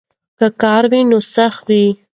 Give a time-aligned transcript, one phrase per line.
[0.39, 1.85] که کار وي نو سخا وي.